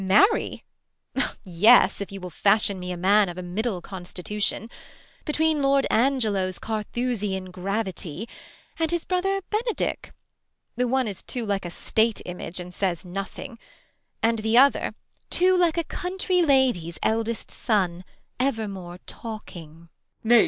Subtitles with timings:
[0.01, 0.07] Beat.
[0.07, 0.63] Marry?
[1.43, 4.67] yes, if you will ftishion me a man Of a middle constitution,
[5.25, 8.27] between Lord Angelo's Carthusian gravity
[8.79, 10.11] And his brother Benedick;
[10.75, 13.59] the one is Too like a State image and says nothing;
[14.23, 14.95] And the other,
[15.29, 18.03] too like a country lady's Eldest son,
[18.39, 19.89] evermore talking.